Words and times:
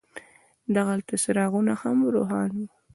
دغلته 0.75 1.13
څراغونه 1.23 1.73
هم 1.81 1.97
روښان 2.13 2.49
وو. 2.57 2.67